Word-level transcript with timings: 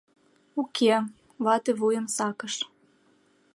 —Уке...— 0.61 0.93
вате 1.43 1.71
вуйым 1.79 2.05
сакыш. 2.15 2.55